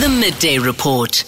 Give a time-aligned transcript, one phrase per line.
[0.00, 1.22] The Midday Report.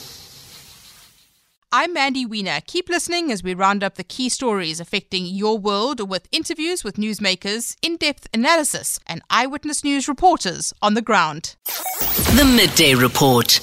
[1.71, 2.61] I'm Mandy Wiener.
[2.67, 6.97] Keep listening as we round up the key stories affecting your world with interviews with
[6.97, 11.57] newsmakers, in depth analysis, and eyewitness news reporters on the ground.
[12.37, 13.61] The Midday Report.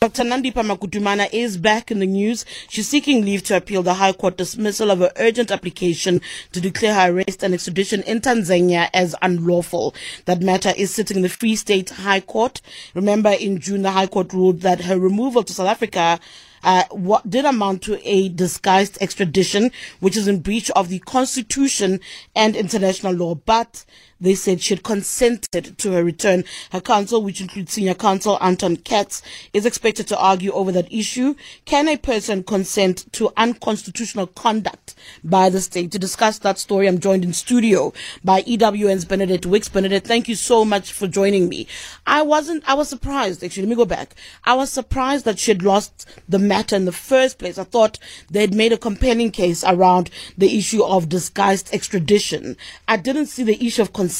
[0.00, 0.22] Dr.
[0.24, 2.46] Nandipha Magudumana is back in the news.
[2.70, 6.22] She's seeking leave to appeal the High Court dismissal of her urgent application
[6.52, 9.94] to declare her arrest and extradition in Tanzania as unlawful.
[10.24, 12.62] That matter is sitting in the Free State High Court.
[12.94, 16.18] Remember, in June, the High Court ruled that her removal to South Africa
[16.64, 22.00] uh, what did amount to a disguised extradition, which is in breach of the constitution
[22.34, 23.34] and international law.
[23.34, 23.84] But
[24.24, 26.44] they said she had consented to her return.
[26.72, 29.20] Her counsel, which includes senior counsel Anton Katz,
[29.52, 31.34] is expected to argue over that issue.
[31.66, 35.92] Can a person consent to unconstitutional conduct by the state?
[35.92, 37.92] To discuss that story, I'm joined in studio
[38.24, 39.68] by EWN's Benedict Wicks.
[39.68, 41.66] Benedict, thank you so much for joining me.
[42.06, 43.64] I wasn't, I was surprised, actually.
[43.64, 44.14] Let me go back.
[44.44, 47.58] I was surprised that she had lost the matter in the first place.
[47.58, 47.98] I thought
[48.30, 52.56] they'd made a compelling case around the issue of disguised extradition.
[52.88, 54.13] I didn't see the issue of consent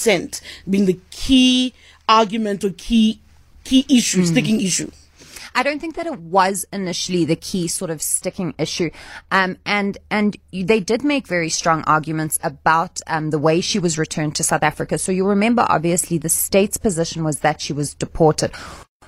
[0.69, 1.75] being the key
[2.09, 3.21] argument or key
[3.65, 4.27] key issue, mm.
[4.27, 4.91] sticking issue.
[5.57, 8.91] I don't think that it was initially the key sort of sticking issue.
[9.31, 13.97] Um, and, and they did make very strong arguments about, um, the way she was
[13.97, 14.99] returned to South Africa.
[14.99, 18.51] So you remember, obviously, the state's position was that she was deported.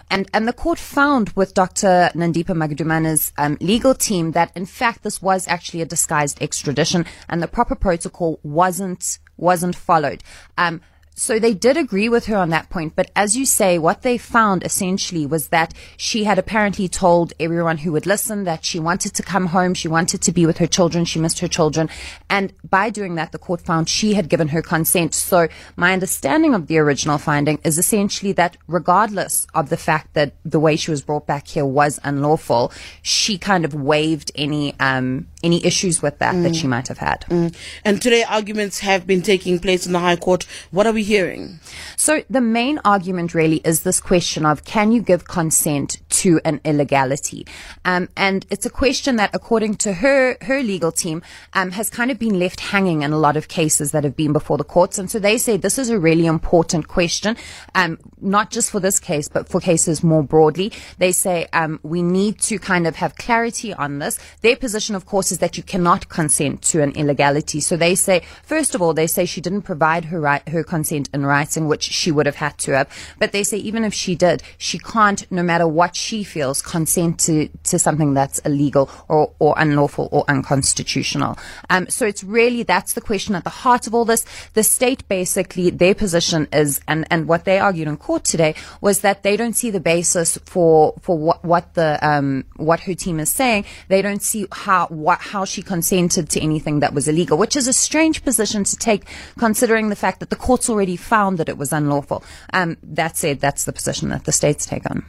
[0.09, 2.11] And, and the court found with Dr.
[2.15, 7.43] Nandipha Magudumana's um, legal team that in fact this was actually a disguised extradition and
[7.43, 10.23] the proper protocol wasn't, wasn't followed.
[10.57, 10.81] Um,
[11.19, 12.95] so they did agree with her on that point.
[12.95, 17.79] But as you say, what they found essentially was that she had apparently told everyone
[17.79, 19.73] who would listen that she wanted to come home.
[19.73, 21.07] She wanted to be with her children.
[21.07, 21.89] She missed her children.
[22.29, 25.15] And by doing that, the court found she had given her consent.
[25.15, 30.35] So my understanding of the original finding is essentially that regardless of the fact that
[30.45, 35.29] the way she was brought back here was unlawful, she kind of waived any, um,
[35.43, 36.43] any issues with that mm.
[36.43, 37.25] that she might have had.
[37.29, 37.55] Mm.
[37.85, 40.47] And today arguments have been taking place in the High Court.
[40.71, 41.61] What are we hearing?
[41.97, 46.61] So the main argument really is this question of can you give consent to an
[46.65, 47.47] illegality?
[47.85, 51.23] Um, and it's a question that, according to her her legal team,
[51.53, 54.33] um, has kind of been left hanging in a lot of cases that have been
[54.33, 54.99] before the courts.
[54.99, 57.37] And so they say this is a really important question,
[57.75, 60.73] um, not just for this case, but for cases more broadly.
[60.99, 64.19] They say um, we need to kind of have clarity on this.
[64.41, 67.61] Their position, of course, is that you cannot consent to an illegality.
[67.61, 71.09] So they say, first of all, they say she didn't provide her right, her consent
[71.13, 72.89] in writing, which she would have had to have.
[73.19, 77.21] But they say even if she did, she can't, no matter what she feels, consent
[77.21, 81.39] to, to something that's illegal or, or unlawful or unconstitutional.
[81.71, 84.25] Um, so it's really, that's the question at the heart of all this.
[84.55, 89.01] The state basically, their position is, and, and what they argued in court today was
[89.01, 93.21] that they don't see the basis for, for what, what the, um, what her team
[93.21, 93.65] is saying.
[93.89, 97.69] They don't see how, what, how she consented to anything that was illegal, which is
[97.69, 99.05] a strange position to take
[99.39, 102.23] considering the fact that the courts already found that it was unlawful.
[102.53, 105.05] Um, that said, that's the position that the states take on.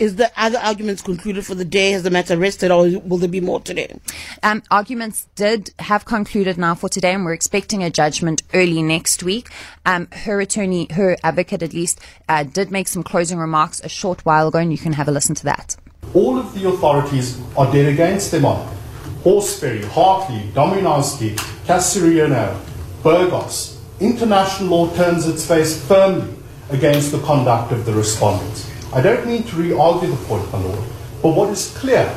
[0.00, 1.90] Is the other arguments concluded for the day?
[1.90, 4.00] Has the matter rested or will there be more today?
[4.42, 9.22] Um, arguments did have concluded now for today and we're expecting a judgment early next
[9.22, 9.50] week.
[9.84, 12.00] Um, her attorney, her advocate at least,
[12.30, 15.12] uh, did make some closing remarks a short while ago and you can have a
[15.12, 15.76] listen to that.
[16.14, 18.79] All of the authorities are dead against them on
[19.22, 21.36] Horseferry, Hartley, Dominowski,
[21.66, 22.58] Castoriano,
[23.02, 23.78] Burgos.
[24.00, 26.34] International law turns its face firmly
[26.70, 28.70] against the conduct of the respondents.
[28.92, 30.80] I don't mean to re-argue the point, my lord,
[31.22, 32.12] but what is clear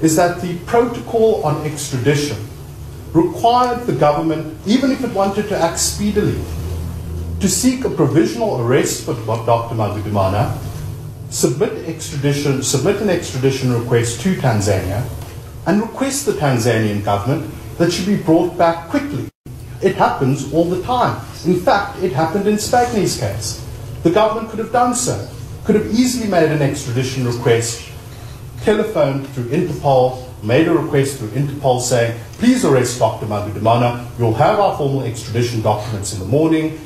[0.00, 2.36] is that the protocol on extradition
[3.12, 6.40] required the government, even if it wanted to act speedily,
[7.40, 9.74] to seek a provisional arrest for Dr.
[9.74, 10.56] Magudumana,
[11.30, 15.04] submit extradition, submit an extradition request to Tanzania,
[15.66, 19.28] and request the Tanzanian government that she be brought back quickly.
[19.82, 21.20] It happens all the time.
[21.46, 23.66] In fact, it happened in Spagni's case.
[24.02, 25.28] The government could have done so,
[25.64, 27.90] could have easily made an extradition request,
[28.62, 33.26] telephoned through Interpol, made a request through Interpol saying, please arrest Dr.
[33.26, 36.78] Magudumana, you'll have our formal extradition documents in the morning,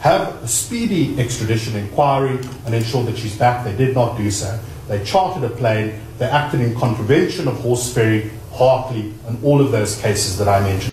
[0.00, 3.64] have a speedy extradition inquiry and ensure that she's back.
[3.64, 4.58] They did not do so.
[4.86, 10.00] They chartered a plane, they acted in contravention of Horseferry, Hartley, and all of those
[10.00, 10.92] cases that I mentioned.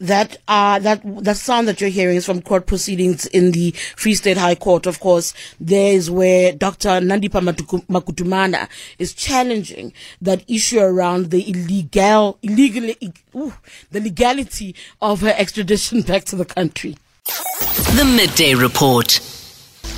[0.00, 4.16] That uh, that the sound that you're hearing is from court proceedings in the Free
[4.16, 4.86] State High Court.
[4.86, 6.88] Of course, there is where Dr.
[6.88, 7.40] Nandipha
[7.86, 8.68] Magudumana
[8.98, 12.90] is challenging that issue around the illegal, illegal,
[13.36, 13.54] ooh,
[13.92, 16.96] the legality of her extradition back to the country.
[17.24, 19.41] The Midday Report.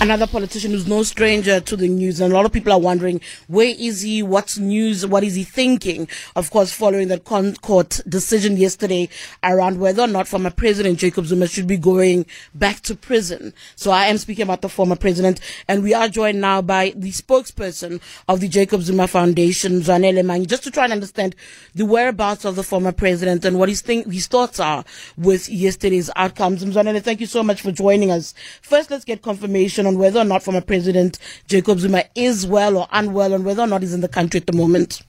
[0.04, 3.22] Another politician who's no stranger to the news, and a lot of people are wondering
[3.46, 6.06] where is he, what's news, what is he thinking?
[6.36, 9.08] Of course, following the court decision yesterday
[9.42, 13.54] around whether or not former President Jacob Zuma should be going back to prison.
[13.76, 17.10] So I am speaking about the former president, and we are joined now by the
[17.10, 21.34] spokesperson of the Jacob Zuma Foundation, Mzwanele Manyi, just to try and understand
[21.74, 24.84] the whereabouts of the former president and what his, think, his thoughts are
[25.16, 26.62] with yesterday's outcomes.
[26.62, 28.34] Mzwanele, thank you so much for joining us.
[28.60, 32.88] First, let's get confirmation on whether or not former President Jacob Zuma is well or
[32.92, 35.02] unwell and whether or not he's in the country at the moment.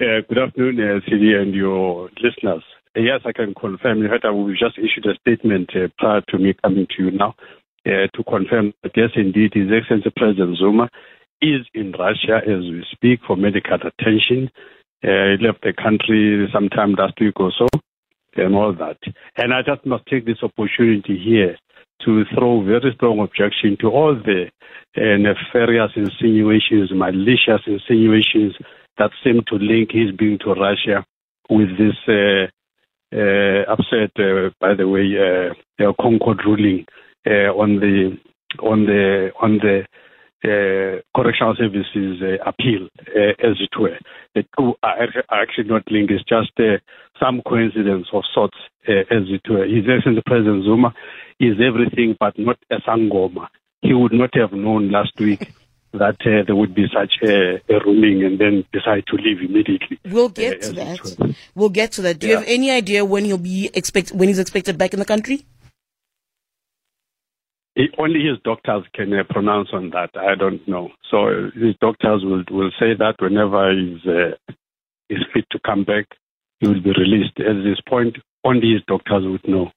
[0.00, 2.64] Uh, good afternoon, uh, CD and your listeners.
[2.96, 4.02] Uh, yes, I can confirm.
[4.02, 7.10] You heard that we just issued a statement uh, prior to me coming to you
[7.12, 7.34] now
[7.86, 10.90] uh, to confirm that yes, indeed, His Excellency President Zuma
[11.40, 14.50] is in Russia as we speak for medical attention.
[15.02, 17.66] Uh, he left the country sometime last week or so
[18.36, 18.98] and all that.
[19.36, 21.56] And I just must take this opportunity here
[22.04, 24.50] to throw very strong objection to all the
[24.96, 28.54] uh, nefarious insinuations, malicious insinuations
[28.98, 31.04] that seem to link his being to Russia
[31.50, 32.46] with this uh,
[33.14, 36.86] uh, upset, uh, by the way, uh, ConCourt ruling
[37.26, 38.16] uh, on the
[38.62, 39.84] on the on the
[40.44, 43.98] uh, correctional services uh, appeal, uh, as it were.
[44.34, 46.12] The two are actually not linked.
[46.12, 46.78] It's just uh,
[47.18, 48.56] some coincidence of sorts,
[48.88, 49.64] uh, as it were.
[49.64, 50.94] His Excellency President Zuma
[51.40, 53.48] is everything but not a sangoma.
[53.82, 55.52] He would not have known last week
[55.92, 59.98] that uh, there would be such a, a, ruling and then decide to leave immediately.
[60.04, 61.36] We'll get to that.
[61.54, 62.18] We'll get to that.
[62.18, 62.32] Do yeah.
[62.32, 65.46] you have any idea when he'll be expect when he's expected back in the country?
[67.98, 70.10] Only his doctors can uh, pronounce on that.
[70.16, 70.90] I don't know.
[71.10, 74.52] So uh, his doctors will will say that whenever he's uh,
[75.10, 76.06] is fit to come back,
[76.60, 77.38] he will be released.
[77.38, 79.70] At this point, only his doctors would know.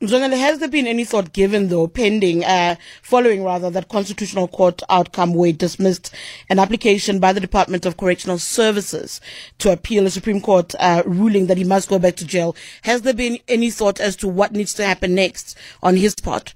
[0.00, 4.80] Mzwanele, has there been any thought given, though, pending, uh, following rather that constitutional court
[4.88, 6.14] outcome where it dismissed
[6.48, 9.20] an application by the Department of Correctional Services
[9.58, 12.54] to appeal a Supreme Court uh, ruling that he must go back to jail?
[12.82, 16.54] Has there been any thought as to what needs to happen next on his part?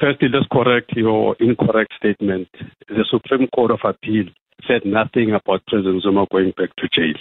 [0.00, 2.48] Firstly, let's correct your incorrect statement.
[2.88, 4.24] The Supreme Court of Appeal
[4.66, 7.14] said nothing about President Zuma going back to jail.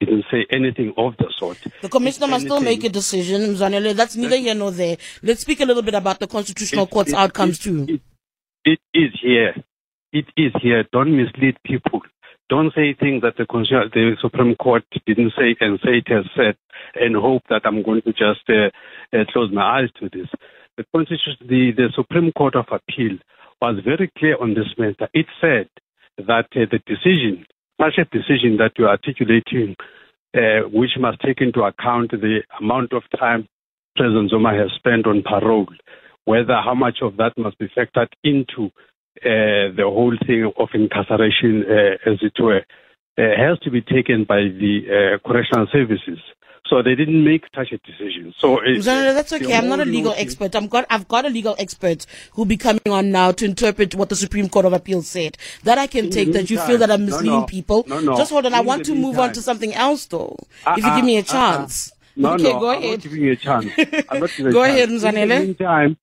[0.00, 1.58] It didn't say anything of the sort.
[1.82, 3.94] The commissioner must still make a decision, Mzwanele.
[3.94, 4.96] That's neither here nor there.
[5.22, 8.00] Let's speak a little bit about the Constitutional it, Court's it, outcomes it, too.
[8.64, 9.54] it is here.
[10.12, 10.84] It is here.
[10.92, 12.00] Don't mislead people.
[12.48, 16.56] Don't say things that the, the Supreme Court didn't say and say it has said
[16.94, 18.70] and hope that I'm going to just uh,
[19.16, 20.28] uh, close my eyes to this
[20.76, 20.84] the
[21.40, 23.18] the, the Supreme Court of Appeal
[23.60, 25.08] was very clear on this matter.
[25.12, 25.68] It said
[26.18, 27.46] that uh, the decision,
[27.80, 29.76] such a decision that you're articulating,
[30.34, 33.48] uh, which must take into account the amount of time
[33.96, 35.66] President Zuma has spent on parole,
[36.24, 38.70] whether how much of that must be factored into
[39.22, 42.64] uh, the whole thing of incarceration, uh, as it were,
[43.16, 46.18] has to be taken by the uh, correctional services.
[46.70, 48.32] So they didn't make such a decision.
[48.38, 49.56] So it, no, no, that's okay.
[49.56, 50.54] I'm not a legal expert.
[50.54, 54.08] I'm got, I've got a legal expert who'll be coming on now to interpret what
[54.08, 55.36] the Supreme Court of Appeal said.
[55.64, 56.32] That I can take.
[56.32, 57.84] That you feel that I'm misleading no, no, people.
[57.88, 58.16] No, no.
[58.16, 58.54] Just hold on.
[58.54, 60.36] I want to move on to something else, though.
[60.64, 61.56] Uh, if you give me a uh-uh, uh-uh.
[61.58, 61.90] chance.
[61.90, 62.90] Uh, no, okay, no, go I'm ahead.
[62.90, 63.72] not giving you a chance.
[64.08, 65.22] I'm not go ahead, Mzwanele.
[65.22, 65.96] In the meantime,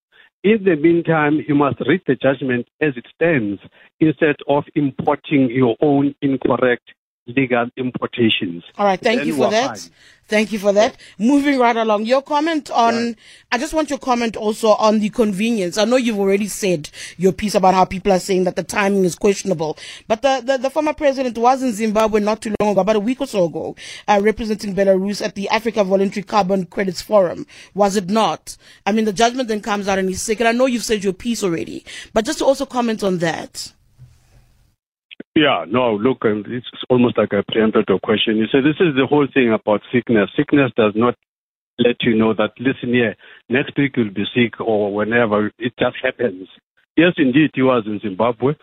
[0.44, 3.62] in the meantime, you must read the judgment as it stands
[4.00, 6.90] instead of importing your own incorrect
[7.28, 8.64] legal importations.
[8.78, 9.78] All right, thank then you for that.
[9.78, 9.92] Fine.
[10.28, 10.98] Thank you for that.
[11.18, 13.16] Moving right along, your comment on,
[13.50, 15.78] I just want your comment also on the convenience.
[15.78, 19.06] I know you've already said your piece about how people are saying that the timing
[19.06, 22.82] is questionable, but the, the, the former president was in Zimbabwe not too long ago,
[22.82, 23.76] about a week or so ago,
[24.10, 27.48] uh, representing Belarus at the Africa Voluntary Carbon Credits Forum.
[27.74, 28.58] Was it not?
[28.86, 31.06] I mean, the judgment then comes out and he's sick, and I know you've said
[31.06, 33.72] your piece already, but just to also comment on that.
[35.36, 38.38] Yeah, no, look, um, it's almost like a preempted question.
[38.38, 40.30] You say this is the whole thing about sickness.
[40.36, 41.16] Sickness does not
[41.80, 43.16] let you know that, listen here,
[43.50, 45.52] next week you'll be sick or whenever.
[45.60, 46.48] It just happens.
[46.96, 48.54] Yes, indeed, he was in Zimbabwe.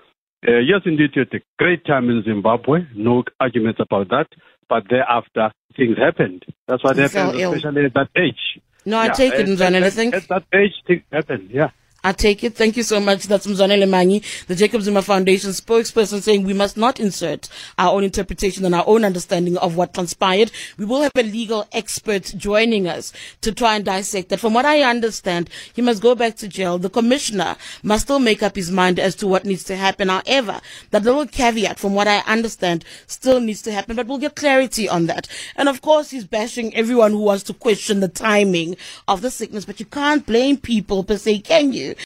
[0.46, 2.80] Uh, yes, indeed, he had a great time in Zimbabwe.
[2.94, 4.26] No arguments about that.
[4.68, 6.44] But thereafter, things happened.
[6.66, 8.60] That's what happened, especially at that age.
[8.84, 9.74] No, I take it, John.
[9.74, 10.12] Anything?
[10.12, 11.70] At that age, things happened, yeah.
[12.04, 12.54] I take it.
[12.54, 13.24] Thank you so much.
[13.24, 18.04] That's Mzwanele Manyi, the Jacob Zuma Foundation spokesperson saying we must not insert our own
[18.04, 20.52] interpretation and our own understanding of what transpired.
[20.76, 24.40] We will have a legal expert joining us to try and dissect that.
[24.40, 26.76] From what I understand, he must go back to jail.
[26.76, 30.10] The commissioner must still make up his mind as to what needs to happen.
[30.10, 34.36] However, that little caveat, from what I understand, still needs to happen, but we'll get
[34.36, 35.26] clarity on that.
[35.56, 38.76] And of course, he's bashing everyone who wants to question the timing
[39.08, 41.93] of the sickness, but you can't blame people per se, can you?
[41.98, 42.04] You.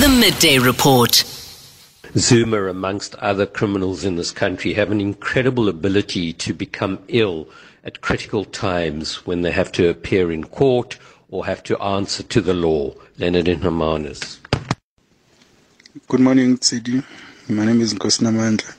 [0.00, 1.24] The Midday Report.
[2.16, 7.48] Zuma, amongst other criminals in this country, have an incredible ability to become ill
[7.84, 10.98] at critical times when they have to appear in court
[11.30, 12.94] or have to answer to the law.
[13.18, 14.38] Leonard Hermanus.
[16.08, 17.04] Good morning, Tsidi.
[17.48, 18.76] My name is Nkosnamandla.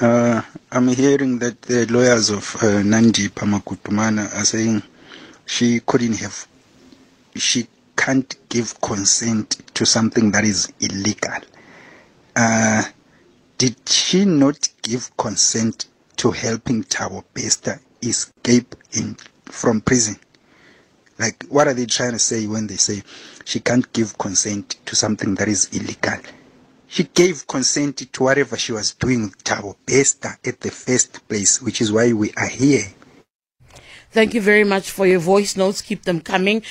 [0.00, 4.82] Uh, I'm hearing that the lawyers of uh, Nandipha Magudumana are saying
[5.46, 6.46] she couldn't have,
[7.36, 7.66] she
[8.02, 11.38] can't give consent to something that is illegal.
[12.34, 12.82] Uh,
[13.58, 20.16] did she not give consent to helping Thabo Bester escape in, from prison?
[21.20, 23.04] Like, what are they trying to say when they say
[23.44, 26.18] she can't give consent to something that is illegal?
[26.88, 29.32] She gave consent to whatever she was doing
[29.62, 32.86] with Bester at the first place, which is why we are here.
[34.10, 35.80] Thank you very much for your voice notes.
[35.80, 36.64] Keep them coming.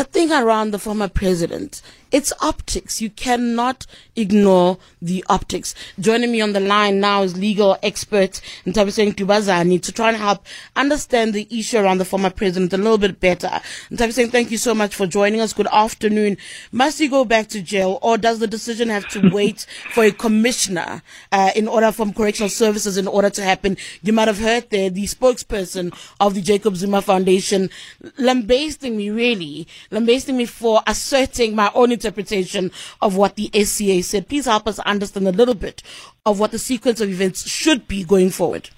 [0.00, 3.00] The thing around the former president, it's optics.
[3.00, 3.86] You cannot
[4.16, 5.74] ignore the optics.
[5.98, 10.44] Joining me on the line now is legal expert Ntabiseng Dubazani to try and help
[10.76, 13.60] understand the issue around the former president a little bit better.
[13.90, 15.52] Ntabiseng, thank you so much for joining us.
[15.52, 16.36] Good afternoon.
[16.72, 20.10] Must he go back to jail or does the decision have to wait for a
[20.10, 21.02] commissioner
[21.32, 23.76] uh, in order from correctional services in order to happen?
[24.02, 27.70] You might have heard there the spokesperson of the Jacob Zuma Foundation
[28.18, 34.28] lambasting me really, lambasting me for asserting my own interpretation of what the SCA said.
[34.28, 35.82] Please help us understand a little bit
[36.24, 38.70] of what the sequence of events should be going forward.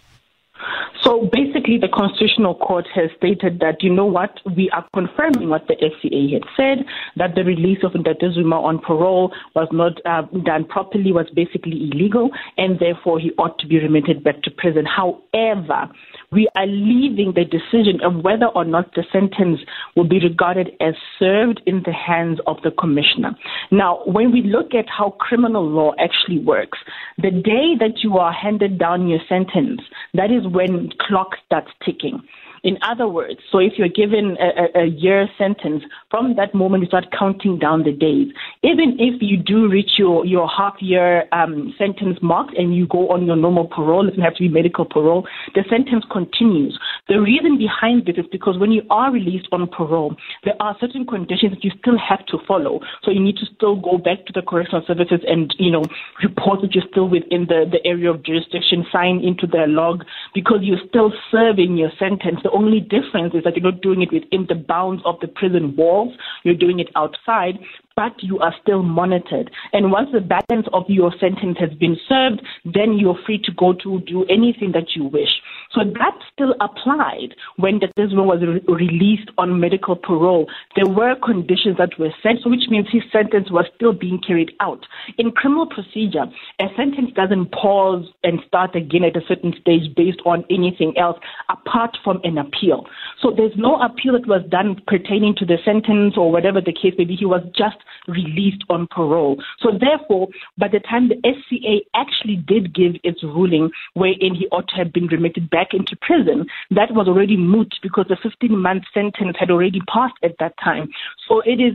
[1.03, 5.67] So basically, the Constitutional Court has stated that, you know what, we are confirming what
[5.67, 6.87] the SCA had said,
[7.17, 11.91] that the release of Ntate Zuma on parole was not uh, done properly, was basically
[11.91, 14.87] illegal, and therefore he ought to be remitted back to prison.
[14.87, 15.91] However,
[16.33, 19.61] we are leaving the decision of whether or not the sentence
[19.95, 23.37] will be regarded as served in the hands of the commissioner.
[23.71, 26.79] Now, when we look at how criminal law actually works,
[27.19, 29.81] the day that you are handed down your sentence,
[30.15, 32.23] that is when clock starts ticking.
[32.65, 36.85] In other words, so if you're given a, a, a, year sentence, from that moment
[36.85, 38.29] you start counting down the days.
[38.63, 43.09] Even if you do reach your, your half year um, sentence mark and you go
[43.09, 45.27] on your normal parole, it doesn't have to be medical parole,
[45.57, 46.79] the sentence continues.
[47.09, 50.15] The reason behind this is because when you are released on parole,
[50.45, 52.79] there are certain conditions that you still have to follow.
[53.03, 55.85] So you need to still go back to the correctional services and, you know,
[56.23, 60.59] report that you're still within the, the area of jurisdiction, sign into their log because
[60.63, 62.39] you're still serving your sentence.
[62.45, 65.75] The only difference is that you're not doing it within the bounds of the prison
[65.77, 67.59] walls, you're doing it outside,
[67.97, 69.51] but you are still monitored.
[69.73, 73.73] And once the balance of your sentence has been served, then you're free to go
[73.83, 75.31] to do anything that you wish.
[75.73, 80.51] So that still applied when the Desmond was re- released on medical parole.
[80.77, 84.53] There were conditions that were set, so which means his sentence was still being carried
[84.61, 84.85] out.
[85.19, 86.27] In criminal procedure,
[86.61, 91.19] a sentence doesn't pause and start again at a certain stage based on anything else
[91.49, 92.87] apart from an appeal.
[93.21, 96.95] So there's no appeal that was done pertaining to the sentence or whatever the case
[96.99, 97.17] may be.
[97.17, 97.77] He was just
[98.09, 99.43] released on parole.
[99.61, 104.69] So therefore, by the time the SCA actually did give its ruling wherein he ought
[104.69, 108.85] to have been remitted back into prison, that was already moot because the 15 month
[108.93, 110.89] sentence had already passed at that time.
[111.29, 111.75] So it is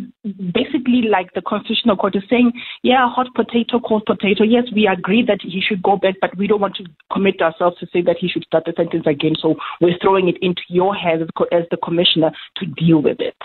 [0.54, 2.52] basically like the Constitutional Court is saying,
[2.84, 4.44] yeah, hot potato, cold potato.
[4.44, 7.78] Yes, we agree that he should go back, but we don't want to commit ourselves
[7.80, 9.36] to say that he should start the sentence again.
[9.40, 13.36] So we're throwing it into your hands as the commissioner to deal with it.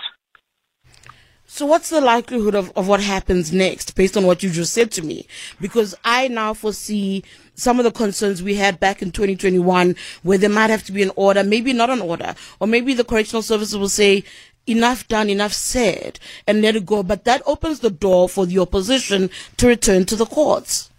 [1.55, 4.89] So what's the likelihood of, of what happens next based on what you just said
[4.93, 5.27] to me?
[5.61, 10.49] Because I now foresee some of the concerns we had back in 2021 where there
[10.49, 13.77] might have to be an order, maybe not an order, or maybe the correctional services
[13.77, 14.23] will say,
[14.65, 17.03] enough done, enough said, and let it go.
[17.03, 20.89] But that opens the door for the opposition to return to the courts.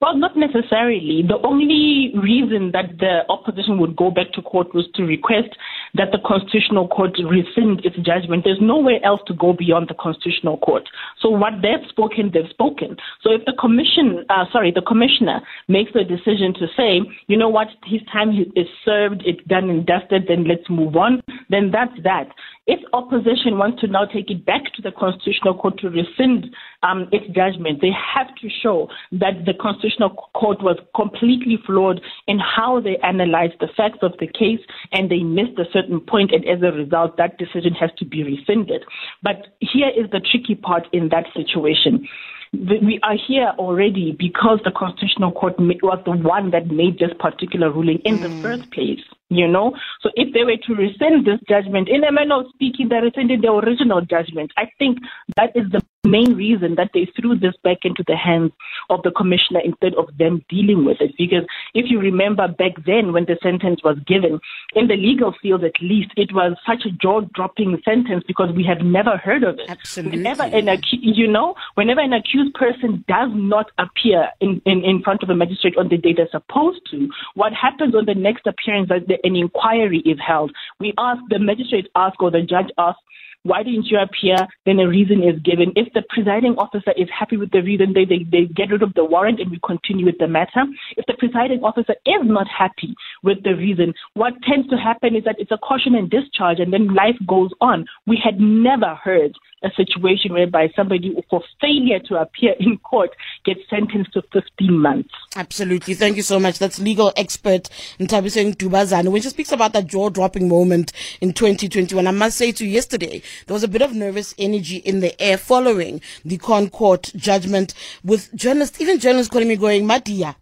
[0.00, 1.24] Well, not necessarily.
[1.26, 5.48] The only reason that the opposition would go back to court was to request
[5.94, 8.44] that the Constitutional Court rescind its judgment.
[8.44, 10.88] There's nowhere else to go beyond the Constitutional Court.
[11.20, 12.96] So what they've spoken, they've spoken.
[13.22, 17.48] So if the commission, uh, sorry, the commissioner makes the decision to say, you know
[17.48, 21.96] what, his time is served, it's done and dusted, then let's move on, then that's
[22.04, 22.28] that.
[22.66, 27.08] If opposition wants to now take it back to the Constitutional Court to rescind um,
[27.12, 32.78] its judgment, they have to show that the Constitutional Court was completely flawed in how
[32.78, 34.60] they analyzed the facts of the case
[34.92, 38.22] and they missed a certain point, and as a result, that decision has to be
[38.22, 38.84] rescinded.
[39.22, 42.08] But here is the tricky part in that situation
[42.52, 47.70] we are here already because the Constitutional Court was the one that made this particular
[47.70, 48.22] ruling in mm.
[48.22, 49.00] the first place.
[49.30, 52.88] You know, so if they were to rescind this judgment, in a manner of speaking,
[52.88, 54.50] they rescinded the original judgment.
[54.56, 54.98] I think
[55.36, 58.52] that is the main reason that they threw this back into the hands
[58.90, 61.12] of the commissioner instead of them dealing with it.
[61.18, 64.38] Because if you remember back then when the sentence was given,
[64.74, 68.64] in the legal field at least, it was such a jaw dropping sentence because we
[68.64, 69.68] have never heard of it.
[69.68, 70.18] Absolutely.
[70.18, 75.02] Whenever an acu- you know, whenever an accused person does not appear in, in, in
[75.02, 78.46] front of a magistrate on the day they're supposed to, what happens on the next
[78.46, 80.52] appearance that the, an inquiry is held?
[80.78, 83.02] We ask, the magistrate asks or the judge asks,
[83.48, 84.36] why didn't you appear?
[84.66, 85.72] Then a reason is given.
[85.74, 88.94] If the presiding officer is happy with the reason, they, they, they get rid of
[88.94, 90.64] the warrant and we continue with the matter.
[90.96, 95.24] If the presiding officer is not happy with the reason, what tends to happen is
[95.24, 97.86] that it's a caution and discharge and then life goes on.
[98.06, 103.10] We had never heard a situation whereby somebody for failure to appear in court
[103.44, 105.10] gets sentenced to 15 months.
[105.36, 105.94] Absolutely.
[105.94, 106.58] Thank you so much.
[106.58, 109.10] That's legal expert Ntabiseng Dubazane.
[109.10, 112.70] When she speaks about that jaw dropping moment in 2021, I must say to you
[112.70, 117.74] yesterday, there was a bit of nervous energy in the air following the ConCourt judgment
[118.04, 120.36] with journalists, even journalists calling me going, Madia.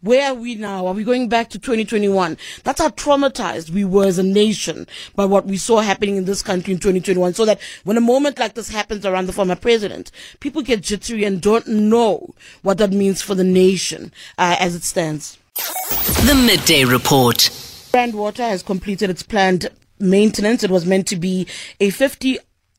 [0.00, 0.86] Where are we now?
[0.86, 2.36] Are we going back to 2021?
[2.62, 4.86] That's how traumatized we were as a nation
[5.16, 7.34] by what we saw happening in this country in 2021.
[7.34, 11.24] So that when a moment like this happens around the former president, people get jittery
[11.24, 15.36] and don't know what that means for the nation uh, as it stands.
[15.56, 17.50] The Midday Report.
[17.92, 20.62] Rand Water has completed its planned maintenance.
[20.62, 21.48] It was meant to be
[21.80, 22.38] a 50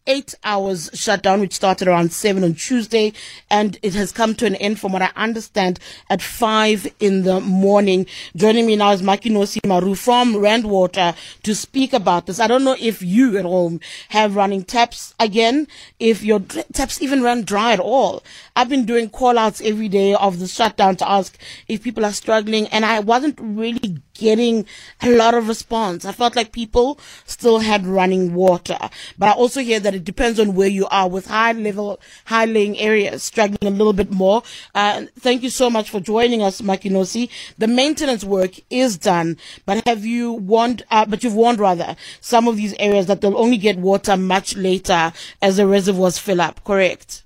[0.10, 3.14] eight hours shutdown, which started around seven on Tuesday,
[3.50, 7.40] and it has come to an end, from what I understand, at five in the
[7.40, 8.08] morning.
[8.36, 11.14] Joining me now is Makenosi Maroo from Rand Water
[11.44, 12.40] to speak about this.
[12.40, 15.68] I don't know if you at home have running taps again,
[16.00, 18.24] if your taps even run dry at all.
[18.56, 21.38] I've been doing call outs every day of the shutdown to ask
[21.68, 24.66] if people are struggling, and I wasn't really getting
[25.02, 26.06] a lot of response.
[26.06, 28.78] I felt like people still had running water.
[29.18, 32.46] But I also hear that it depends on where you are with high level, high
[32.46, 34.44] laying areas struggling a little bit more.
[34.76, 37.30] Uh, thank you so much for joining us, Makenosi.
[37.58, 42.48] The maintenance work is done, but have you warned, uh, but you've warned rather some
[42.48, 46.64] of these areas that they'll only get water much later as the reservoirs fill up,
[46.64, 47.24] correct?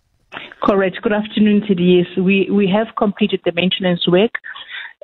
[0.64, 1.02] Correct.
[1.02, 2.06] Good afternoon, TD.
[2.06, 4.32] Yes, we, we have completed the maintenance work.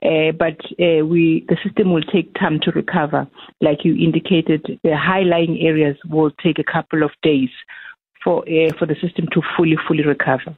[0.04, 3.28] Uh, but uh, we the system will take time to recover.
[3.60, 7.50] Like you indicated, the high lying areas will take a couple of days
[8.24, 10.56] for uh, for the system to fully fully recover.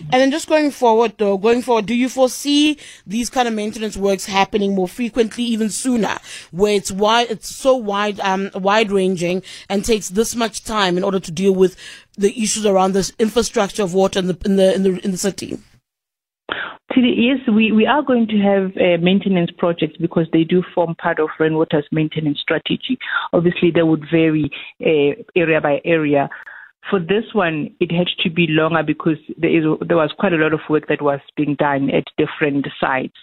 [0.00, 3.96] And then just going forward, though, going forward, do you foresee these kind of maintenance
[3.96, 6.16] works happening more frequently, even sooner,
[6.50, 11.04] where it's wide, it's so wide, um, wide ranging and takes this much time in
[11.04, 11.76] order to deal with
[12.16, 15.16] the issues around this infrastructure of water in the in the in the, in the
[15.16, 15.58] city?
[16.94, 21.18] Yes, we, we are going to have uh, maintenance projects because they do form part
[21.18, 22.98] of Rand Water's maintenance strategy.
[23.32, 26.28] Obviously, they would vary uh, area by area.
[26.88, 30.36] For this one, it had to be longer because there, is, there was quite a
[30.36, 33.16] lot of work that was being done at different sites.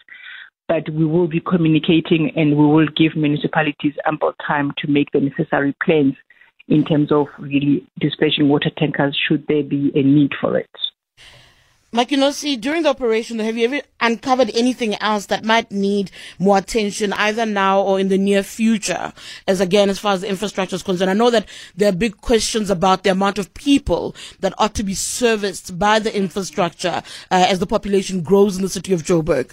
[0.68, 5.22] But we will be communicating and we will give municipalities ample time to make the
[5.22, 6.16] necessary plans
[6.68, 10.70] in terms of really dispatching water tankers should there be a need for it.
[11.94, 17.14] Makenosi, during the operation, have you ever uncovered anything else that might need more attention,
[17.14, 19.14] either now or in the near future?
[19.48, 22.20] As again, as far as the infrastructure is concerned, I know that there are big
[22.20, 27.46] questions about the amount of people that ought to be serviced by the infrastructure uh,
[27.48, 29.52] as the population grows in the city of Joburg.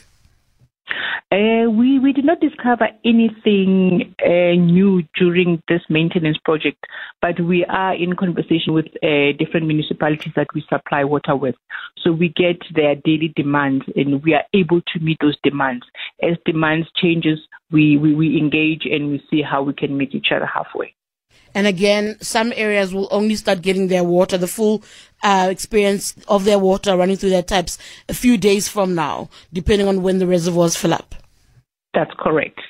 [1.32, 6.84] Uh, we, we did not discover anything uh, new during this maintenance project,
[7.22, 11.54] but we are in conversation with uh, different municipalities that we supply water with.
[12.02, 15.84] So we get their daily demands and we are able to meet those demands.
[16.22, 17.38] As demands changes,
[17.70, 20.94] we, we, we engage and we see how we can meet each other halfway.
[21.54, 24.82] And again, some areas will only start getting their water, the full
[25.22, 29.88] uh, experience of their water running through their taps a few days from now, depending
[29.88, 31.14] on when the reservoirs fill up.
[31.94, 32.60] That's correct.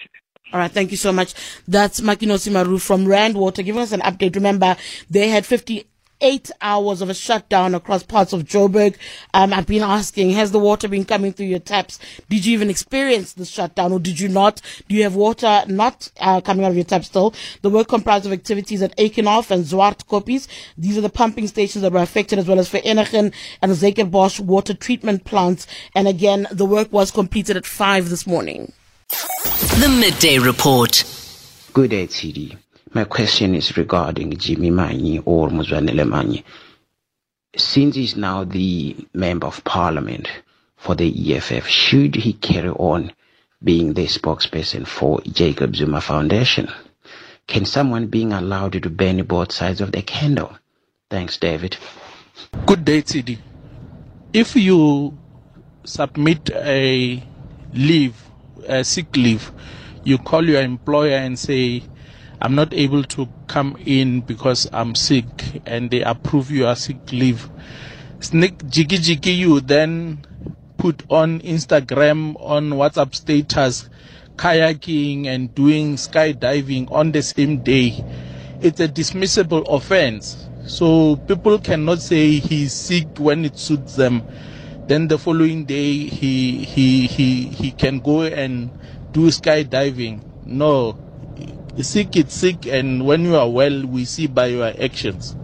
[0.53, 1.35] All right, thank you so much.
[1.69, 4.35] That's Makenosi Maroo from Rand Water giving us an update.
[4.35, 4.77] Remember,
[5.09, 5.87] they had 50
[6.21, 8.97] eight hours of a shutdown across parts of Joburg.
[9.35, 11.99] Um, I've been asking, has the water been coming through your taps?
[12.29, 14.61] Did you even experience the shutdown or did you not?
[14.89, 17.35] Do you have water not uh, coming out of your tap still?
[17.63, 20.49] The work comprised of activities at Eikenhof and Zwartkopjes.
[20.77, 24.41] These are the pumping stations that were affected as well as for Vereeniging and Zuikerbosch
[24.41, 25.67] water treatment plants.
[25.95, 28.73] And again, the work was completed at five this morning.
[29.09, 31.05] The Midday Report.
[31.73, 32.57] Good day, TD.
[32.93, 36.43] My question is regarding Jimmy Manyi or Muzwanele Manyi.
[37.57, 40.29] Since he's now the member of parliament
[40.77, 43.13] for the EFF, should he carry on
[43.63, 46.69] being the spokesperson for Jacob Zuma Foundation?
[47.47, 50.59] Can someone being allowed to burn both sides of the candle?
[51.11, 51.77] Thanks, David.
[52.67, 53.39] Good day, TD.
[54.33, 55.17] If you
[55.85, 57.23] submit a
[57.73, 58.17] leave,
[58.67, 59.53] a sick leave,
[60.03, 61.85] you call your employer and say,
[62.43, 65.27] I'm not able to come in because I'm sick,
[65.67, 67.51] and they approve your sick leave.
[68.21, 70.25] Sneak jiggy jiggy you then
[70.79, 73.91] put on Instagram, on WhatsApp status,
[74.37, 78.03] kayaking and doing skydiving on the same day.
[78.63, 80.49] It's a dismissible offense.
[80.67, 84.23] So people cannot say he's sick when it suits them.
[84.87, 88.71] Then the following day he he he he can go and
[89.13, 90.23] do skydiving.
[90.47, 90.97] No.
[91.79, 95.35] Sick it's sick and when you are well we see by your actions.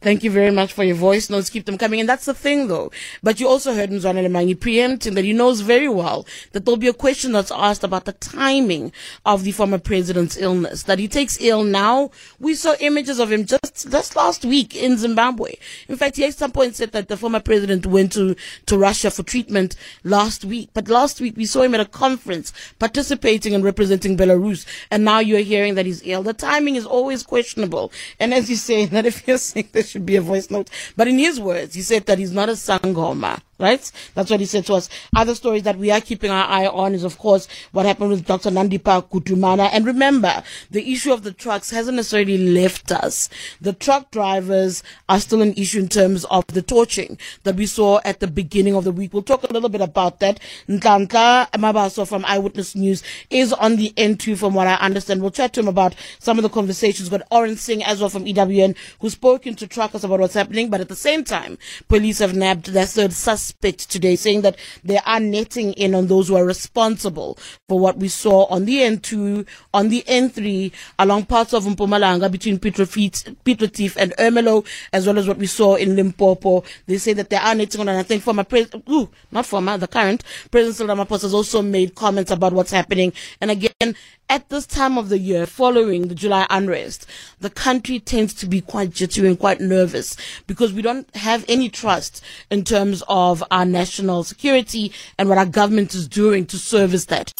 [0.00, 1.50] Thank you very much for your voice notes.
[1.50, 1.98] Keep them coming.
[1.98, 2.92] And that's the thing though.
[3.20, 6.86] But you also heard Mzwanele Manyi preempting that he knows very well that there'll be
[6.86, 8.92] a question that's asked about the timing
[9.26, 10.84] of the former president's illness.
[10.84, 12.12] That he takes ill now.
[12.38, 15.54] We saw images of him just, just last week in Zimbabwe.
[15.88, 19.10] In fact, he at some point said that the former president went to, to Russia
[19.10, 20.70] for treatment last week.
[20.74, 24.64] But last week we saw him at a conference participating and representing Belarus.
[24.92, 26.22] And now you're hearing that he's ill.
[26.22, 27.90] The timing is always questionable.
[28.20, 30.70] And as you say, that if you're sick, should be a voice note.
[30.96, 33.90] But in his words, he said that he's not a sangoma right?
[34.14, 34.88] That's what he said to us.
[35.16, 38.26] Other stories that we are keeping our eye on is, of course, what happened with
[38.26, 38.50] Dr.
[38.50, 39.68] Nandipha Kutumana.
[39.72, 43.28] And remember, the issue of the trucks hasn't necessarily left us.
[43.60, 48.00] The truck drivers are still an issue in terms of the torching that we saw
[48.04, 49.12] at the beginning of the week.
[49.12, 50.40] We'll talk a little bit about that.
[50.68, 55.20] Nhlanhla Mabaso from Eyewitness News is on the N2 from what I understand.
[55.20, 57.10] We'll chat to him about some of the conversations.
[57.10, 60.70] We've got Singh as well from EWN who's spoken to truckers about what's happening.
[60.70, 64.98] But at the same time, police have nabbed their third suspect today, saying that they
[65.06, 67.38] are netting in on those who are responsible
[67.68, 72.58] for what we saw on the N2, on the N3, along parts of Mpumalanga between
[72.58, 76.64] Piet Retief and Ermelo, as well as what we saw in Limpopo.
[76.86, 79.78] They say that they are netting on, and I think former president, ooh, not former,
[79.78, 83.12] the current President Ramaphosa has also made comments about what's happening.
[83.40, 83.94] And again,
[84.28, 87.06] at this time of the year, following the July unrest,
[87.40, 91.68] the country tends to be quite jittery and quite nervous because we don't have any
[91.68, 97.06] trust in terms of our national security and what our government is doing to service
[97.06, 97.32] that.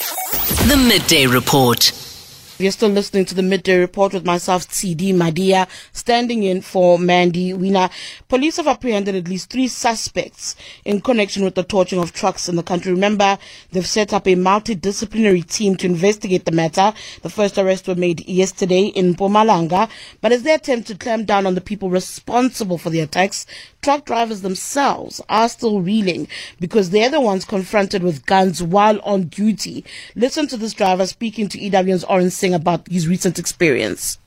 [0.67, 2.18] The Midday Report.
[2.61, 7.53] You're still listening to the midday report with myself, TD Madia, standing in for Mandy
[7.53, 7.89] Wiener.
[8.27, 12.57] Police have apprehended at least three suspects in connection with the torching of trucks in
[12.57, 12.91] the country.
[12.91, 13.39] Remember,
[13.71, 16.93] they've set up a multidisciplinary team to investigate the matter.
[17.23, 19.89] The first arrests were made yesterday in Mpumalanga,
[20.21, 23.47] but as they attempt to clamp down on the people responsible for the attacks,
[23.83, 26.27] truck drivers themselves are still reeling
[26.59, 29.85] because they're the ones confronted with guns while on duty.
[30.17, 34.19] Listen to this driver speaking to EWN's Orrin about his recent experience?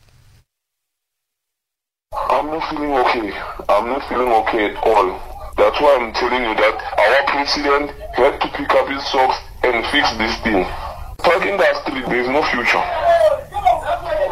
[2.14, 3.32] I'm not feeling okay.
[3.70, 5.20] I'm not feeling okay at all.
[5.58, 9.86] That's why I'm telling you that our president had to pick up his socks and
[9.88, 10.66] fix this thing.
[11.24, 12.84] Truck industry, there is no future.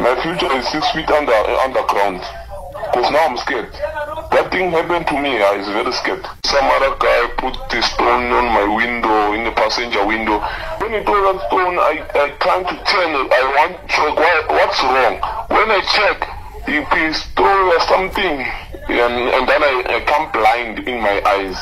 [0.00, 2.20] My future is six feet under underground.
[2.90, 3.70] Because now I'm scared.
[4.50, 6.26] Thing happened to me, I was very scared.
[6.44, 10.42] Some other guy put the stone on my window, in the passenger window.
[10.82, 13.30] When he threw that stone, I, I tried to turn it.
[13.30, 15.22] I want to check what, what's wrong.
[15.54, 16.18] When I check,
[16.66, 18.42] he, he stole something.
[18.90, 21.54] And, and then I, I come blind in my eyes.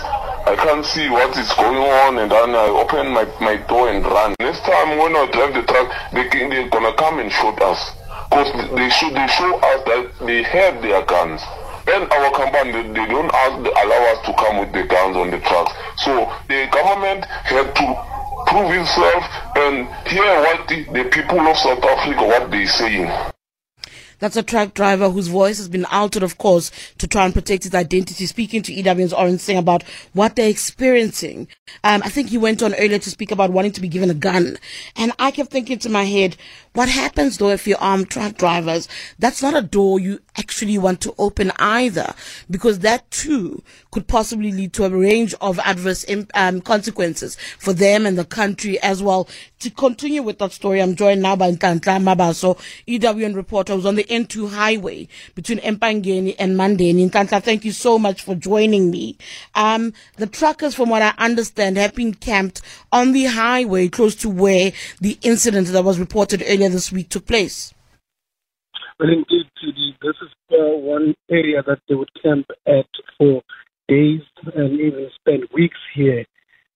[0.48, 4.01] I can't see what is going on and then I open my, my door and
[4.03, 4.35] run.
[4.40, 7.92] Next time when I drive the truck, they, they're gonna come and shoot us.
[8.31, 11.42] Because they show, they show us that they have their guns.
[11.90, 15.72] And our company, they, don't allow us to come with the guns on the trucks.
[16.05, 17.87] So the government had to
[18.46, 19.24] prove itself
[19.57, 23.11] and hear what the, the people of South Africa, what they're saying.
[24.18, 27.64] That's a truck driver whose voice has been altered, of course, to try and protect
[27.64, 31.48] his identity, speaking to EWN's Orrin Singh about what they're experiencing.
[31.85, 34.14] Um, I think he went on earlier to speak about wanting to be given a
[34.14, 34.59] gun.
[34.96, 36.37] And I kept thinking to my head,
[36.74, 38.88] what happens though if you're armed truck drivers?
[39.18, 42.14] That's not a door you actually want to open either,
[42.50, 46.04] because that too could possibly lead to a range of adverse
[46.35, 49.28] um, consequences for them and the country as well.
[49.61, 53.96] To continue with that story, I'm joined now by Nhlanhla Mabaso, EWN reporter who's on
[53.96, 57.09] the N2 highway between Empangeni and Mandeni.
[57.11, 59.16] Nhlanhla, thank you so much for joining me.
[59.55, 62.61] Um, the truckers, from what I understand, have been camped
[62.92, 67.27] on the highway close to where the incident that was reported earlier this week took
[67.27, 67.73] place.
[68.99, 69.47] Well, indeed,
[70.03, 73.42] this is uh, one area that they would camp at for
[73.88, 74.23] days
[74.55, 76.25] and even spend weeks here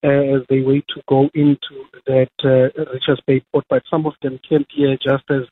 [0.05, 3.65] uh, as they wait to go into that uh, Richards Bay port.
[3.69, 5.43] But some of them camp here just as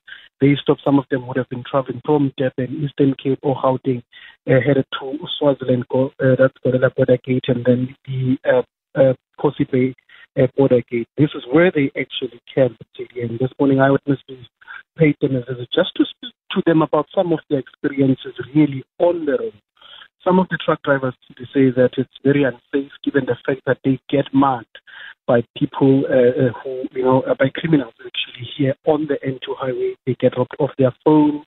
[0.40, 4.02] based off some of them would have been traveling from Durban, Eastern Cape, or Gauteng,
[4.48, 8.62] uh, headed to Swaziland, uh, that's Golela Border Gate, and then the uh,
[8.98, 9.94] uh, Kosi Bay
[10.40, 11.08] uh, Border Gate.
[11.16, 12.82] This is where they actually camped.
[13.16, 14.48] And this morning, Eyewitness News
[14.96, 18.82] paid them a visit just to speak to them about some of their experiences really
[18.98, 19.52] on the road.
[20.24, 21.14] Some of the truck drivers
[21.54, 24.78] say that it's very unsafe given the fact that they get mugged
[25.26, 29.56] by people uh, uh, who, you know, uh, by criminals actually here on the N2
[29.58, 29.94] highway.
[30.06, 31.44] They get robbed of their phone,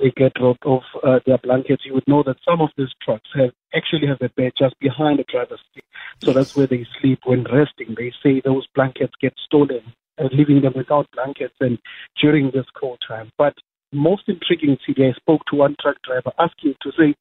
[0.00, 1.82] they get robbed of uh, their blankets.
[1.84, 5.18] You would know that some of these trucks have actually have a bed just behind
[5.18, 5.84] the driver's seat.
[6.24, 7.94] So that's where they sleep when resting.
[7.96, 9.82] They say those blankets get stolen,
[10.18, 11.78] uh, leaving them without blankets and
[12.20, 13.30] during this cold time.
[13.38, 13.54] But
[13.92, 17.14] most intriguing, CD, I spoke to one truck driver asking to say,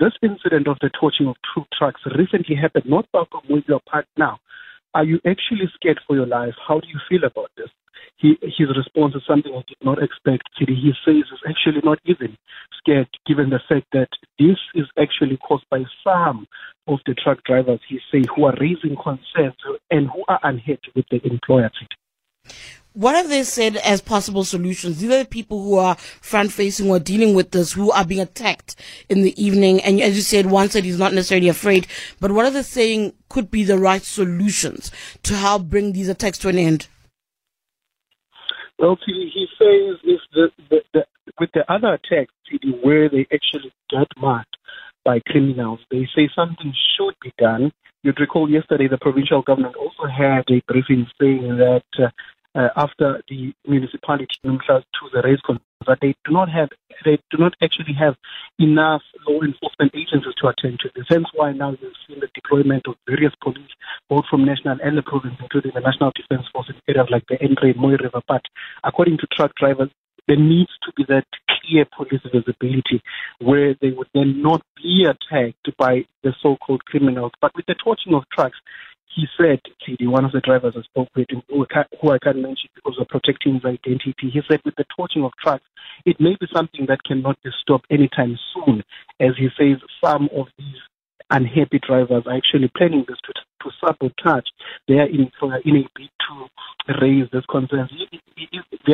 [0.00, 3.78] this incident of the torching of two trucks recently happened not far from where you
[3.92, 4.38] are now.
[4.94, 6.54] Are you actually scared for your life?
[6.66, 7.68] How do you feel about this?
[8.16, 10.48] He, his response is something I did not expect.
[10.56, 12.36] He says he's actually not even
[12.78, 16.46] scared, given the fact that this is actually caused by some
[16.86, 19.56] of the truck drivers, he says, who are raising concerns
[19.90, 21.70] and who are unhappy with the employer.
[22.94, 25.00] What have they said as possible solutions?
[25.00, 28.20] These are the people who are front facing or dealing with this, who are being
[28.20, 28.76] attacked
[29.08, 29.82] in the evening.
[29.82, 31.88] And as you said, one said he's not necessarily afraid,
[32.20, 34.92] but what are they saying could be the right solutions
[35.24, 36.86] to help bring these attacks to an end?
[38.78, 41.04] Well, he says if the, the, the
[41.40, 42.32] with the other attacks,
[42.82, 44.56] where they actually get marked
[45.04, 47.72] by criminals, they say something should be done.
[48.02, 52.08] You'd recall yesterday the provincial government also had a briefing saying that uh,
[52.54, 54.58] uh, after the municipality to
[55.12, 56.68] the concerns that they do not have
[57.04, 58.14] they do not actually have
[58.58, 61.04] enough law enforcement agencies to attend to this.
[61.08, 63.70] Hence why now you've seen the deployment of various police,
[64.08, 67.36] both from national and the province, including the National Defence Force in areas like the
[67.36, 68.22] N3 Mooi River.
[68.26, 68.42] But
[68.84, 69.90] according to truck drivers,
[70.28, 73.02] there needs to be that clear police visibility
[73.40, 77.32] where they would then not be attacked by the so-called criminals.
[77.40, 78.56] But with the torching of trucks,
[79.14, 81.64] he said, CD, one of the drivers I spoke with, who
[82.10, 85.64] I can't mention because of protecting his identity, he said with the torching of trucks,
[86.04, 88.82] it may be something that cannot be stopped anytime soon.
[89.20, 90.80] As he says, some of these
[91.30, 94.44] unhappy drivers are actually planning this to, to sabotage
[94.88, 95.30] their in,
[95.64, 97.90] in a bid to raise these concerns.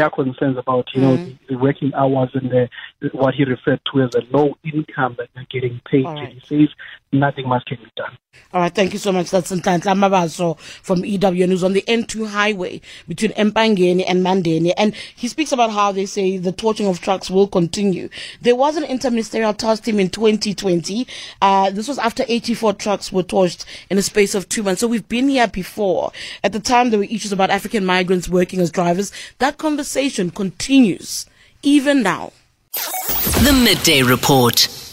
[0.01, 1.39] are concerns about, you know, mm.
[1.49, 2.69] the, the, working hours and the,
[3.13, 6.05] what he referred to as a low income that they're getting paid.
[6.05, 6.35] Right.
[6.35, 6.69] He says
[7.13, 8.17] nothing much can be done.
[8.53, 9.31] All right, thank you so much.
[9.31, 14.73] That's Nhlanhla Mabaso from EW News on the N2 highway between Empangeni and Mandeni.
[14.77, 18.09] And he speaks about how they say the torching of trucks will continue.
[18.41, 21.07] There was an interministerial task team in 2020.
[21.43, 24.81] Uh, this was after 84 trucks were torched in a space of two months.
[24.81, 26.13] So we've been here before.
[26.43, 29.13] At the time, there were issues about African migrants working as drivers.
[29.39, 31.27] That conversation continues
[31.63, 32.33] even now.
[32.73, 34.90] The Midday Report.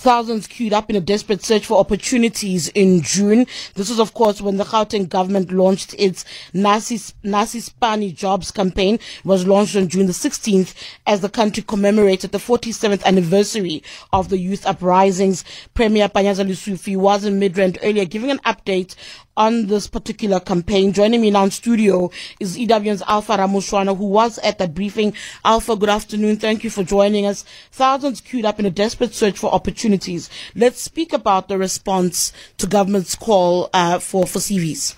[0.00, 3.46] Thousands queued up in a desperate search for opportunities in June.
[3.74, 8.98] This was, of course, when the Gauteng government launched its Nasi, Nasi Spani Jobs campaign.
[9.24, 10.72] Was launched on June the 16th
[11.06, 15.44] as the country commemorated the 47th anniversary of the youth uprisings.
[15.74, 18.94] Premier Panyaza Lesufi was in Midrand earlier giving an update
[19.40, 20.92] on this particular campaign.
[20.92, 25.14] Joining me now in studio is EWN's Alpha Ramushwana, who was at that briefing.
[25.46, 26.36] Alpha, good afternoon.
[26.36, 27.42] Thank you for joining us.
[27.72, 30.28] Thousands queued up in a desperate search for opportunities.
[30.54, 34.94] Let's speak about the response to government's call uh, for, for CVs.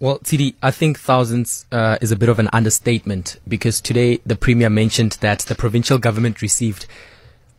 [0.00, 4.34] Well, TD, I think thousands uh, is a bit of an understatement because today the
[4.34, 6.86] Premier mentioned that the provincial government received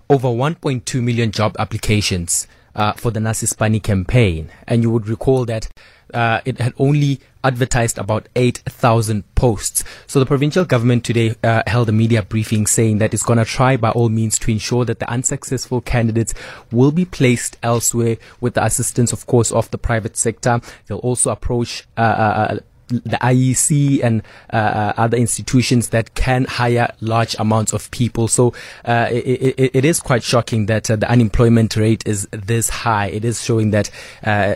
[0.10, 4.52] over 1.2 million job applications uh, for the Nasi Spani campaign.
[4.68, 5.70] And you would recall that
[6.14, 9.84] uh, it had only advertised about 8,000 posts.
[10.08, 13.46] So the provincial government today uh, held a media briefing saying that it's going to
[13.46, 16.34] try by all means to ensure that the unsuccessful candidates
[16.72, 20.62] will be placed elsewhere with the assistance, of course, of the private sector.
[20.88, 22.60] They'll also approach uh, uh, uh
[22.92, 28.28] the IEC and uh, uh, other institutions that can hire large amounts of people.
[28.28, 28.54] So
[28.86, 33.08] uh, it, it, it is quite shocking that uh, the unemployment rate is this high.
[33.08, 33.90] It is showing that
[34.24, 34.56] uh,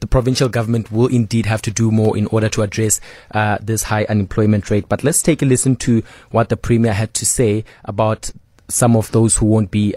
[0.00, 3.00] the provincial government will indeed have to do more in order to address
[3.32, 4.88] uh, this high unemployment rate.
[4.88, 8.30] But let's take a listen to what the premier had to say about
[8.68, 9.94] some of those who won't be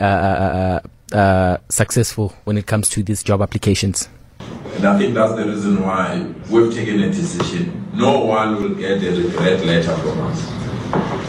[1.70, 4.10] successful when it comes to these job applications.
[4.76, 7.90] And I think that's the reason why we've taken a decision.
[7.94, 10.48] No one will get a regret letter from us.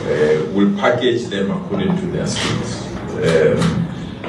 [0.05, 3.89] Uh, we'll package them according to their skills um,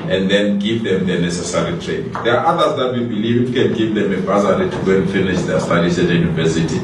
[0.09, 2.11] and then give them the necessary training.
[2.23, 5.41] There are others that we believe can give them a bursary to go and finish
[5.41, 6.79] their studies at the university.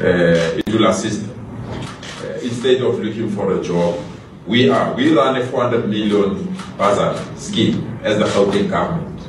[0.00, 1.38] Uh, it will assist them.
[2.22, 3.98] Uh, instead of looking for a job,
[4.44, 4.92] We are.
[4.94, 9.20] We run a 400 million bursary scheme as the Gauteng government.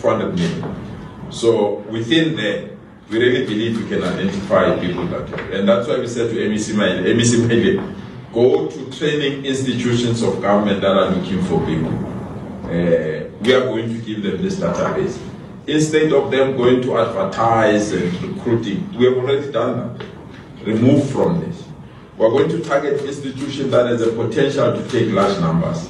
[0.00, 0.81] 400 million.
[1.32, 2.70] So within there,
[3.08, 5.58] we really believe we can identify people that way.
[5.58, 7.94] And that's why we said to MEC Maile, MEC Maile,
[8.32, 11.92] go to training institutions of government that are looking for people.
[12.64, 15.18] Uh, we are going to give them this database.
[15.66, 20.06] Instead of them going to advertise and recruiting, we have already done that.
[20.66, 21.64] Remove from this.
[22.16, 25.88] We're going to target institutions that has a potential to take large numbers.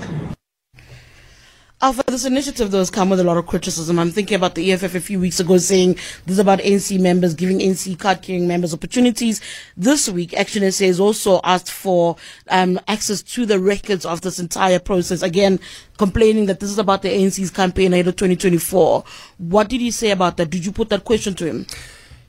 [1.84, 3.98] Alpha, this initiative though has come with a lot of criticism.
[3.98, 5.94] I'm thinking about the EFF a few weeks ago saying
[6.26, 9.40] this is about ANC members giving ANC card carrying members opportunities.
[9.76, 12.14] This week, Action SA has also asked for
[12.50, 15.22] um, access to the records of this entire process.
[15.22, 15.58] Again,
[15.98, 19.02] complaining that this is about the ANC's campaign ahead of 2024.
[19.38, 20.50] What did he say about that?
[20.50, 21.66] Did you put that question to him?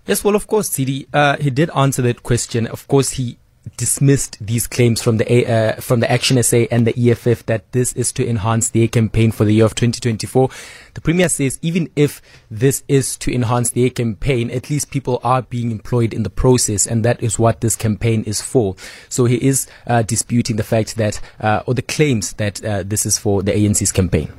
[0.08, 1.08] Yes, well, of course, CD.
[1.14, 2.66] Uh, he did answer that question.
[2.66, 3.38] Of course, he
[3.78, 7.94] dismissed these claims from the uh, from the Action SA and the EFF that this
[7.94, 10.50] is to enhance their campaign for the year of 2024.
[10.94, 12.22] The Premier says even if
[12.52, 16.86] this is to enhance their campaign, at least people are being employed in the process,
[16.86, 18.76] and that is what this campaign is for.
[19.10, 23.06] So he is uh, disputing the fact that, uh, or the claims that uh, this
[23.06, 24.32] is for the ANC's campaign.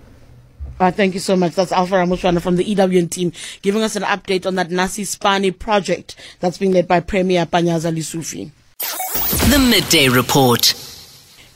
[0.78, 1.54] Uh, thank you so much.
[1.54, 3.32] That's Alpha Ramushwana from the EWN team
[3.62, 7.94] giving us an update on that Nasi iSpani project that's being led by Premier Panyaza
[7.94, 8.50] Lesufi.
[8.80, 10.74] The Midday Report.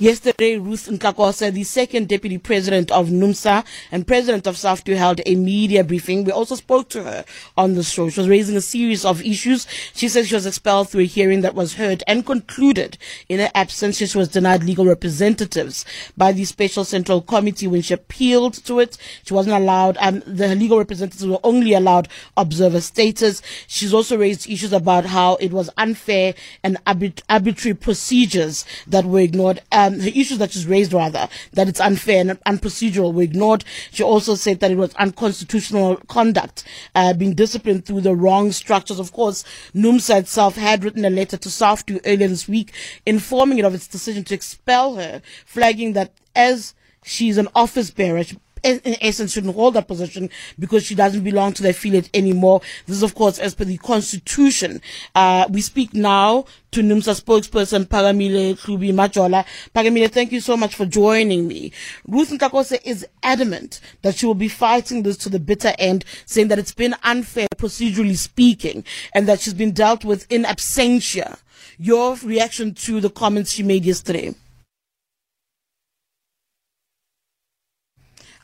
[0.01, 5.35] Yesterday, Ruth Ntlokotse, the second deputy president of NUMSA and president of SAFTU, held a
[5.35, 6.23] media briefing.
[6.23, 7.25] We also spoke to her
[7.57, 8.09] on the show.
[8.09, 9.67] She was raising a series of issues.
[9.95, 12.97] She says she was expelled through a hearing that was heard and concluded
[13.29, 13.97] in her absence.
[13.97, 15.85] She was denied legal representatives
[16.17, 18.97] by the Special Central Committee when she appealed to it.
[19.25, 22.07] She wasn't allowed, and um, the legal representatives were only allowed
[22.37, 23.43] observer status.
[23.67, 29.61] She's also raised issues about how it was unfair and arbitrary procedures that were ignored.
[29.73, 33.65] Um, um, the issues that she's raised rather that it's unfair and unprocedural were ignored.
[33.91, 38.99] She also said that it was unconstitutional conduct, uh, being disciplined through the wrong structures.
[38.99, 42.73] Of course, NUMSA itself had written a letter to SAFTU earlier this week
[43.07, 48.25] informing it of its decision to expel her, flagging that as she's an office bearer,
[48.63, 52.61] in, essence shouldn't hold that position because she doesn't belong to the affiliate anymore.
[52.87, 54.81] This is, of course, as per the constitution.
[55.15, 59.47] Uh, we speak now to NUMSA spokesperson Paramile Klubi Majola.
[59.75, 61.73] Phakamile, thank you so much for joining me.
[62.07, 66.49] Ruth Ntlokotse is adamant that she will be fighting this to the bitter end, saying
[66.49, 71.39] that it's been unfair, procedurally speaking, and that she's been dealt with in absentia.
[71.79, 74.35] Your reaction to the comments she made yesterday?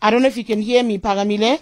[0.05, 1.61] I don't know if you can hear me, Phakamile.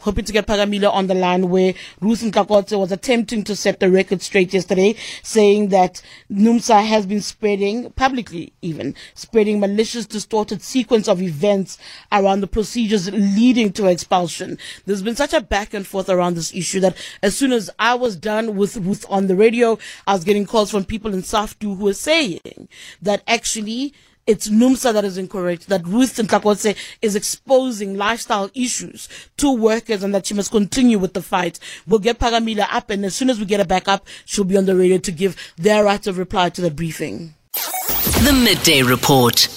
[0.00, 3.88] Hoping to get Phakamile on the line where Ruth Ntlokotse was attempting to set the
[3.88, 11.06] record straight yesterday, saying that NUMSA has been spreading, publicly even, spreading malicious, distorted sequence
[11.06, 11.78] of events
[12.10, 14.58] around the procedures leading to expulsion.
[14.86, 17.94] There's been such a back and forth around this issue that as soon as I
[17.94, 21.76] was done with Ruth on the radio, I was getting calls from people in SAFTU
[21.76, 22.68] who were saying
[23.02, 23.94] that actually
[24.30, 30.14] it's NUMSA that is incorrect, that Ruth Ntlokotse is exposing lifestyle issues to workers and
[30.14, 31.58] that she must continue with the fight.
[31.84, 34.56] We'll get Phakamile up and as soon as we get her back up, she'll be
[34.56, 37.34] on the radio to give their right of reply to the briefing.
[37.52, 39.48] The Midday Report.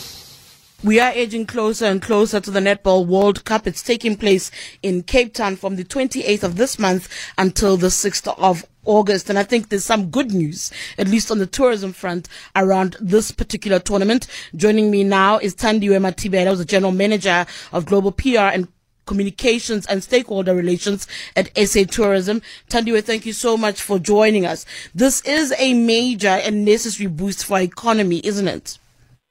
[0.83, 3.67] We are edging closer and closer to the Netball World Cup.
[3.67, 8.37] It's taking place in Cape Town from the 28th of this month until the 6th
[8.37, 9.29] of August.
[9.29, 13.31] And I think there's some good news, at least on the tourism front, around this
[13.31, 14.27] particular tournament.
[14.57, 18.67] Joining me now is Thandiwe Matibela, who's the general manager of global PR and
[19.05, 22.41] communications and stakeholder relations at SA Tourism.
[22.69, 24.65] Thandiwe, thank you so much for joining us.
[24.93, 28.79] This is a major and necessary boost for our economy, isn't it?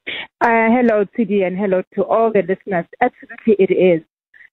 [0.07, 2.85] Uh, hello, TD, and hello to all the listeners.
[3.01, 4.03] Absolutely, it is.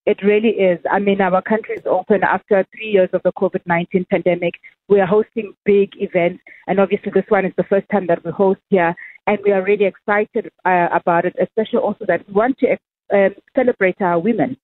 [0.07, 0.79] It really is.
[0.91, 4.55] I mean, our country is open after three years of the COVID 19 pandemic.
[4.89, 8.31] We are hosting big events, and obviously, this one is the first time that we
[8.31, 8.95] host here,
[9.27, 12.77] and we are really excited uh, about it, especially also that we want to
[13.13, 14.57] um, celebrate our women.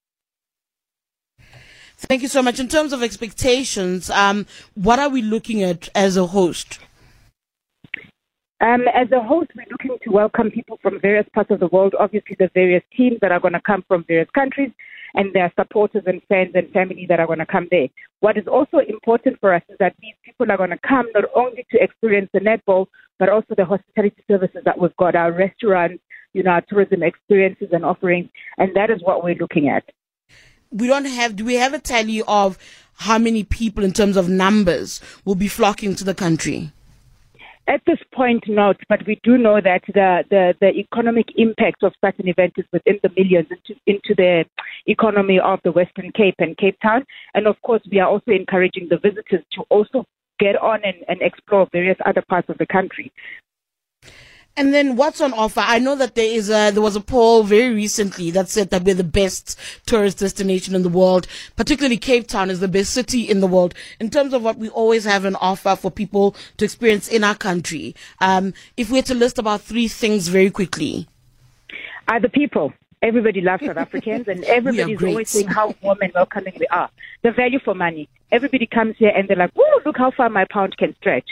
[1.99, 2.61] Thank you so much.
[2.61, 6.79] In terms of expectations, um, what are we looking at as a host?
[8.61, 11.95] Um, as a host, we're looking to welcome people from various parts of the world,
[12.01, 14.71] obviously, the various teams that are going to come from various countries,
[15.15, 17.89] and their supporters and friends and family that are going to come there.
[18.21, 21.25] What is also important for us is that these people are going to come not
[21.35, 22.87] only to experience the netball,
[23.19, 26.03] but also the hospitality services that we've got, our restaurants,
[26.33, 29.85] you know, our tourism experiences and offerings, and that is what we're looking at.
[30.71, 32.59] We don't have, do we have a tally of
[32.95, 36.73] how many people in terms of numbers will be flocking to the country?
[37.69, 41.93] At this point, not, but we do know that the, the, the economic impact of
[42.01, 44.45] such an event is within the millions into, into the
[44.87, 47.05] economy of the Western Cape and Cape Town.
[47.35, 50.05] And of course, we are also encouraging the visitors to also
[50.39, 53.11] get on and, and explore various other parts of the country.
[54.59, 55.61] And then what's on offer?
[55.61, 58.85] I know that there is a, there was a poll very recently that said that
[58.85, 61.27] we're the best tourist destination in the world,
[61.57, 64.71] particularly Cape Town is the best city in the world in terms of what we
[64.71, 67.95] always have an offer for people to experience in our country.
[68.23, 71.07] Um, if we had to list about three things very quickly.
[72.09, 72.73] Are the people.
[73.03, 76.89] Everybody loves South Africans and everybody's always saying how warm and welcoming we are.
[77.23, 78.09] The value for money.
[78.33, 81.29] Everybody comes here and they're like, oh, look how far my pound can stretch.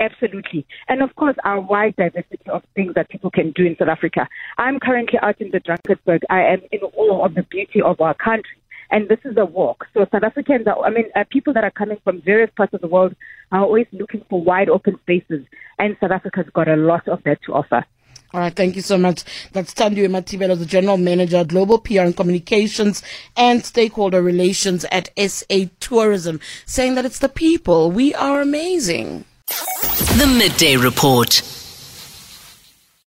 [0.00, 0.66] Absolutely.
[0.88, 4.26] And of course, our wide diversity of things that people can do in South Africa.
[4.56, 6.20] I'm currently out in the Drakensberg.
[6.30, 8.56] I am in awe of the beauty of our country.
[8.90, 9.86] And this is a walk.
[9.94, 12.80] So South Africans, are, I mean, uh, people that are coming from various parts of
[12.80, 13.14] the world
[13.52, 15.44] are always looking for wide open spaces.
[15.78, 17.84] And South Africa's got a lot of that to offer.
[18.32, 19.24] All right, thank you so much.
[19.52, 23.02] That's Thandiwe Matibelo, the General Manager, Global PR and Communications
[23.36, 27.90] and Stakeholder Relations at SA Tourism, saying that it's the people.
[27.90, 29.24] We are amazing.
[29.50, 31.42] The Midday Report.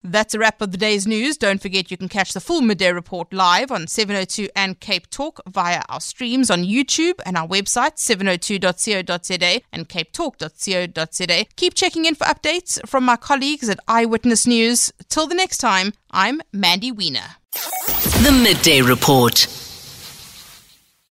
[0.05, 1.37] That's a wrap of the day's news.
[1.37, 5.39] Don't forget you can catch the full midday report live on 702 and Cape Talk
[5.47, 11.45] via our streams on YouTube and our website 702.co.za and capetalk.co.za.
[11.55, 14.91] Keep checking in for updates from my colleagues at Eyewitness News.
[15.07, 17.37] Till the next time, I'm Mandy Wiener.
[17.53, 19.62] The Midday Report.